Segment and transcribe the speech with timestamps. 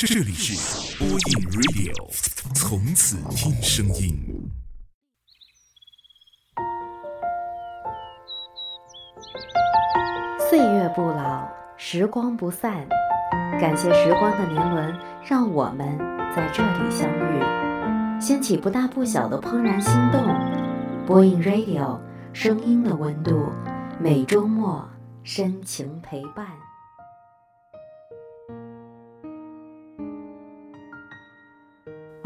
[0.00, 1.18] 这里是播音
[1.50, 1.92] Radio，
[2.54, 4.16] 从此听声音。
[10.48, 12.86] 岁月不老，时光不散。
[13.60, 15.98] 感谢时光的年轮，让我们
[16.32, 20.22] 在这里相遇，掀起不大不小的怦然心动。
[21.08, 21.98] 播音 Radio，
[22.32, 23.50] 声音的温度，
[23.98, 24.88] 每周末
[25.24, 26.46] 深情陪伴。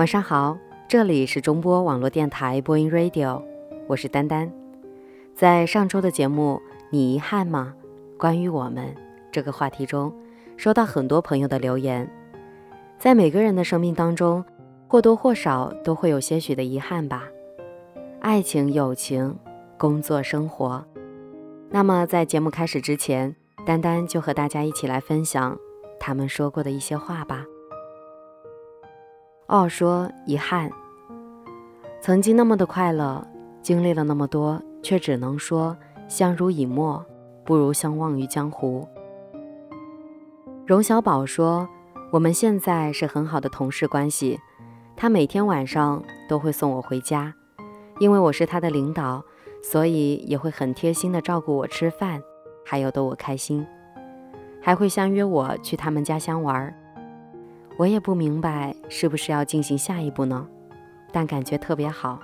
[0.00, 0.56] 晚上好，
[0.88, 3.42] 这里是中波网络电台播音 Radio，
[3.86, 4.50] 我是丹丹。
[5.34, 6.58] 在上周的节目，
[6.88, 7.74] 你遗憾吗？
[8.16, 8.94] 关于我们
[9.30, 10.10] 这个话题中，
[10.56, 12.10] 收到很多朋友的留言。
[12.98, 14.42] 在每个人的生命当中，
[14.88, 17.24] 或多或少都会有些许的遗憾吧。
[18.20, 19.38] 爱情、友情、
[19.76, 20.82] 工作、生活。
[21.68, 23.36] 那么在节目开始之前，
[23.66, 25.58] 丹丹就和大家一起来分享
[25.98, 27.44] 他们说过的一些话吧。
[29.50, 30.70] 哦，说遗憾，
[32.00, 33.26] 曾经那么的快乐，
[33.60, 37.04] 经历了那么多，却只能说相濡以沫，
[37.44, 38.86] 不如相忘于江湖。
[40.64, 41.68] 荣小宝说，
[42.12, 44.38] 我们现在是很好的同事关系，
[44.96, 47.34] 他每天晚上都会送我回家，
[47.98, 49.20] 因为我是他的领导，
[49.64, 52.22] 所以也会很贴心的照顾我吃饭，
[52.64, 53.66] 还有逗我开心，
[54.62, 56.72] 还会相约我去他们家乡玩儿。
[57.76, 60.46] 我也不明白是不是要进行下一步呢，
[61.12, 62.20] 但感觉特别好。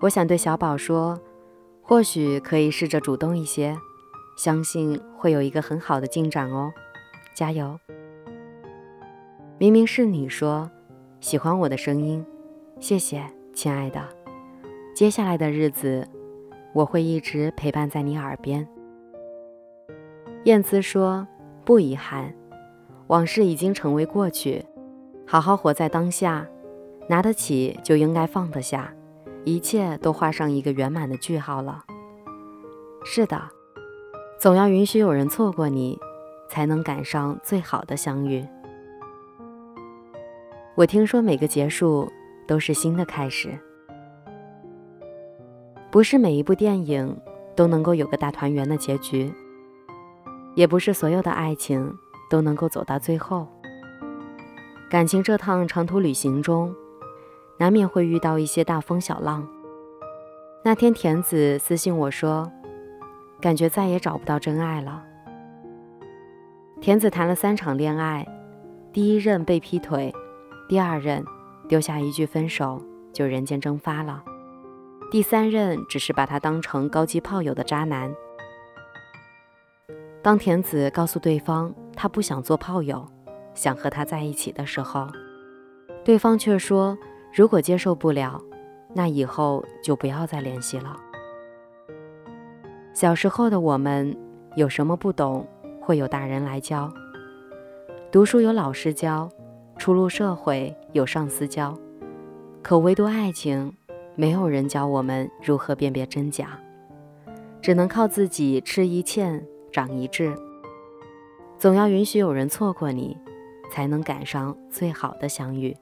[0.00, 1.20] 我想对小宝说，
[1.82, 3.76] 或许可以试着主动一些，
[4.36, 6.72] 相信会有一个很好的进展哦，
[7.34, 7.78] 加油！
[9.58, 10.70] 明明是你说
[11.20, 12.24] 喜欢我的声音，
[12.80, 14.00] 谢谢，亲爱的。
[14.94, 16.08] 接下来的日子，
[16.72, 18.66] 我会一直陪伴在你耳边。
[20.44, 21.28] 燕姿说，
[21.64, 22.34] 不遗憾。
[23.10, 24.64] 往事已经成为过去，
[25.26, 26.46] 好好活在当下，
[27.08, 28.94] 拿得起就应该放得下，
[29.44, 31.84] 一切都画上一个圆满的句号了。
[33.02, 33.42] 是的，
[34.38, 35.98] 总要允许有人错过你，
[36.48, 38.46] 才能赶上最好的相遇。
[40.76, 42.08] 我听说每个结束
[42.46, 43.58] 都是新的开始，
[45.90, 47.20] 不是每一部电影
[47.56, 49.34] 都能够有个大团圆的结局，
[50.54, 51.92] 也不是所有的爱情。
[52.30, 53.46] 都能够走到最后。
[54.88, 56.74] 感情这趟长途旅行中，
[57.58, 59.46] 难免会遇到一些大风小浪。
[60.64, 62.50] 那天田子私信我说，
[63.40, 65.04] 感觉再也找不到真爱了。
[66.80, 68.26] 田子谈了三场恋爱，
[68.92, 70.12] 第一任被劈腿，
[70.68, 71.24] 第二任
[71.68, 72.82] 丢下一句分手
[73.12, 74.24] 就人间蒸发了，
[75.10, 78.14] 第三任只是把他当成高级炮友的渣男。
[80.22, 83.06] 当田子告诉对方他不想做炮友，
[83.52, 85.06] 想和他在一起的时候，
[86.02, 86.96] 对方却说
[87.30, 88.40] ：“如果接受不了，
[88.94, 90.96] 那以后就不要再联系了。”
[92.94, 94.16] 小时候的我们
[94.56, 95.46] 有什么不懂，
[95.78, 96.90] 会有大人来教；
[98.10, 99.28] 读书有老师教，
[99.76, 101.78] 出入社会有上司教，
[102.62, 103.70] 可唯独爱情，
[104.14, 106.58] 没有人教我们如何辨别真假，
[107.60, 109.44] 只能靠自己吃一堑。
[109.70, 110.34] 长一智，
[111.60, 113.18] 总要允许有人错过你，
[113.70, 115.76] 才能赶上最好的相遇。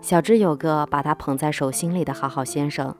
[0.00, 2.94] 小智有个把他捧在手心里的好好先生，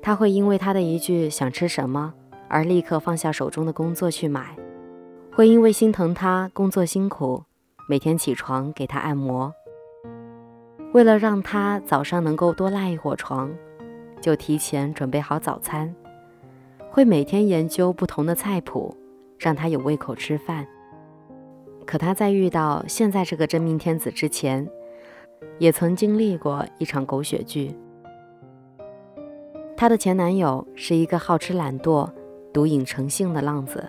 [0.00, 2.14] 他会因为他的一句想吃什么
[2.48, 4.56] 而立刻放下手中的工作去买，
[5.34, 7.44] 会因为心疼他工作辛苦，
[7.86, 9.52] 每天起床给他按摩，
[10.94, 13.52] 为了让他早上能够多赖一会儿床，
[14.22, 15.94] 就提前准备好早餐。
[16.90, 18.96] 会每天研究不同的菜谱，
[19.38, 20.66] 让他有胃口吃饭。
[21.84, 24.68] 可他在遇到现在这个真命天子之前，
[25.58, 27.74] 也曾经历过一场狗血剧。
[29.76, 32.10] 她的前男友是一个好吃懒惰、
[32.52, 33.84] 毒瘾成性的浪子，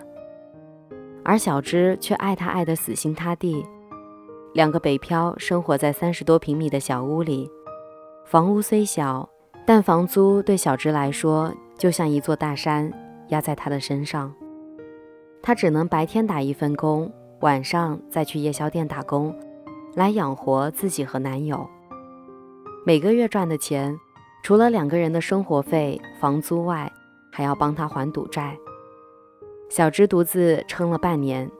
[1.24, 3.64] 而小芝却爱他爱得死心塌地。
[4.54, 7.50] 两个北漂，生活在三十多平米的小屋里，
[8.24, 9.28] 房屋虽小，
[9.66, 11.54] 但房租对小芝来说。
[11.78, 12.92] 就像一座大山
[13.28, 14.34] 压在他的身上，
[15.48, 17.10] 他只能白天打一份工，
[17.40, 19.34] 晚上再去夜宵店打工，
[19.94, 21.66] 来养活自己和男友。
[22.84, 23.98] 每个月赚的钱，
[24.42, 26.92] 除了两个人的生活费、房租外，
[27.32, 28.54] 还要帮他还赌债。
[29.70, 31.50] 小芝独自撑了半年，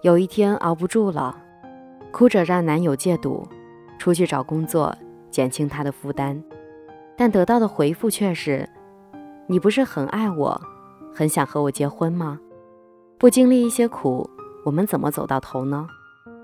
[0.00, 1.36] 有一天熬不住了，
[2.10, 3.46] 哭着让男友戒赌，
[3.98, 4.96] 出去找工作，
[5.30, 6.42] 减轻他的负担，
[7.18, 8.66] 但得到的回复却是。
[9.46, 10.58] 你不是很爱我，
[11.12, 12.40] 很想和我结婚吗？
[13.20, 14.30] 不经历一些苦，
[14.64, 15.86] 我们怎么走到头呢？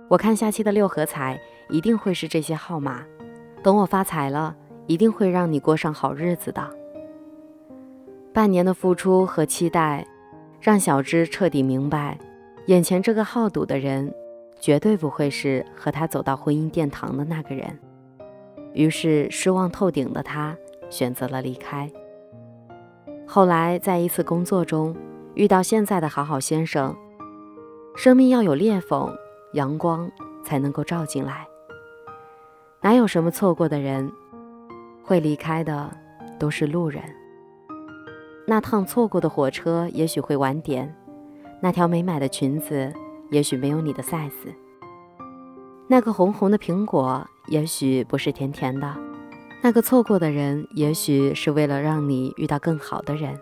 [0.08, 1.40] 我看下期的六合彩
[1.70, 3.02] 一定会是这些号码。
[3.62, 4.54] 等我发财了，
[4.86, 6.62] 一定会让你过上好日子的。
[8.30, 10.06] 半年的付出和期待，
[10.60, 12.18] 让小芝彻底明白，
[12.66, 14.12] 眼前这个好赌的人，
[14.60, 17.78] 绝对不会是和他走到婚姻殿堂的那个人。
[18.74, 20.54] 于是失望透顶的他
[20.90, 21.90] 选择了离开。
[23.26, 24.94] 后来在一次工作中
[25.36, 26.96] 遇到现在的好好先生，
[27.94, 29.14] 生命要有裂缝，
[29.52, 30.10] 阳光
[30.42, 31.46] 才能够照进来。
[32.80, 34.10] 哪有什么错过的人，
[35.04, 35.94] 会离开的
[36.38, 37.02] 都是路人。
[38.46, 40.96] 那趟错过的火车也许会晚点，
[41.60, 42.90] 那条没买的裙子
[43.30, 44.54] 也许没有你的 size，
[45.86, 48.96] 那个红红的苹果也许不是甜甜的，
[49.62, 53.38] 那个错过的人也许是为了让你遇到更好的人。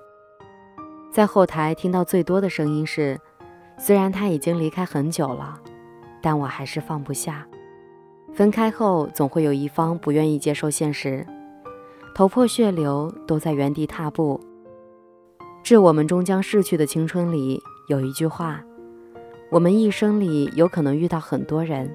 [1.14, 3.16] 在后台听到最多的声音是：
[3.78, 5.60] 虽然他已经离开很久了，
[6.20, 7.46] 但我还是放不下。
[8.32, 11.24] 分开后，总会有一方不愿意接受现实，
[12.16, 14.40] 头破血流，都在原地踏步。
[15.62, 18.60] 致我们终将逝去的青春里，有一句话：
[19.52, 21.88] 我们一生里有可能遇到很多人，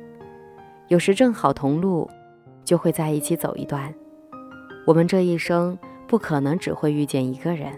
[0.87, 2.09] 有时正好同路，
[2.63, 3.93] 就会在一起走一段。
[4.87, 5.77] 我们这一生
[6.07, 7.73] 不可能只会遇见一个人，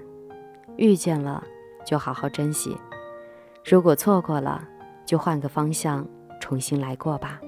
[0.78, 1.44] 遇见了
[1.86, 2.76] 就好好珍惜，
[3.64, 4.68] 如果错过了，
[5.06, 6.08] 就换个方向
[6.40, 7.40] 重新来过吧。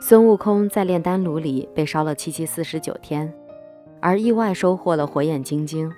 [0.00, 3.32] 孙悟空在炼丹炉里被烧了七七四十九天，
[4.00, 5.92] 而意外收获了火眼金睛。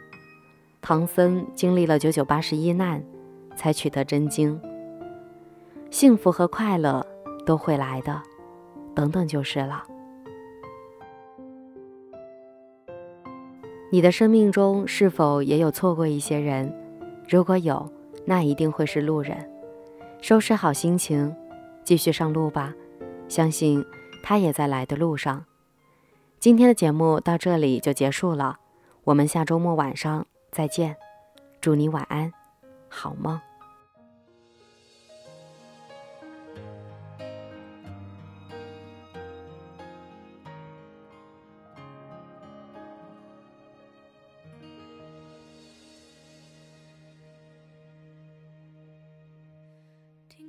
[0.80, 3.00] 唐僧经历了九九八十一难，
[3.54, 4.60] 才取得真经。
[5.90, 7.06] 幸福和快乐
[7.46, 8.20] 都会来的，
[8.92, 9.84] 等等就是了。
[13.92, 16.72] 你的生命中是否也有错过一些人？
[17.28, 17.92] 如果有，
[18.24, 19.36] 那一定会是路人。
[20.22, 21.36] 收拾好心情，
[21.84, 22.72] 继续上路吧。
[23.28, 23.84] 相信
[24.22, 25.44] 他也在来的路上。
[26.40, 28.58] 今天的节目到这里就结束了，
[29.04, 30.96] 我们下周末晚上再见，
[31.60, 32.32] 祝你晚安，
[32.88, 33.38] 好梦。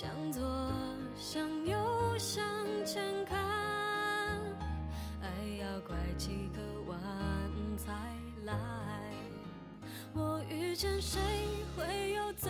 [0.00, 0.40] 向左，
[1.18, 1.76] 向右，
[2.18, 2.46] 向
[2.86, 3.36] 前看，
[5.20, 5.26] 爱
[5.60, 6.96] 要拐几个弯
[7.76, 7.92] 才
[8.44, 8.54] 来。
[10.14, 11.18] 我遇见谁，
[11.76, 12.48] 会有怎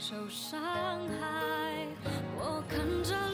[0.00, 0.58] 受伤
[1.20, 1.86] 害，
[2.38, 3.29] 我看着。